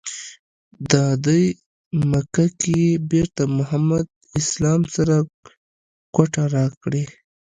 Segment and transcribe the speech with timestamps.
[0.89, 1.43] دادی
[2.09, 4.05] مکه کې یې بېرته محمد
[4.39, 5.15] اسلام سره
[6.15, 7.03] کوټه راکړې.